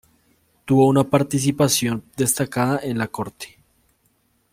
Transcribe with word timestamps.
Tuvo 0.65 0.87
una 0.87 1.03
participación 1.07 2.03
destacada 2.17 2.79
en 2.81 2.97
la 2.97 3.09
Corte. 3.09 3.59